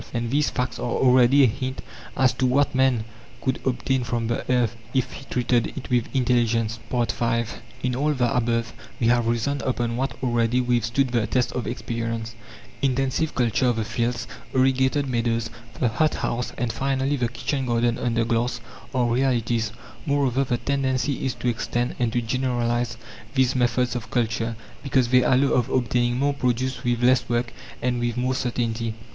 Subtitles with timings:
[0.15, 1.83] And these facts are already a hint
[2.17, 3.03] as to what man
[3.39, 6.79] could obtain from the earth if he treated it with intelligence.
[6.89, 7.43] V
[7.83, 12.33] In all the above we have reasoned upon what already withstood the test of experience.
[12.81, 14.25] Intensive culture of the fields,
[14.55, 18.59] irrigated meadows, the hot house, and finally the kitchen garden under glass
[18.95, 19.71] are realities.
[20.07, 22.97] Moreover, the tendency is to extend and to generalize
[23.35, 27.99] these methods of culture, because they allow of obtaining more produce with less work and
[27.99, 28.95] with more certainty.